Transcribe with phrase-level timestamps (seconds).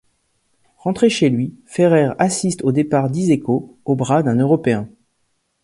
[0.79, 4.89] Rentré chez lui, Ferrer assiste au départ d'Iseko au bras d'un européen.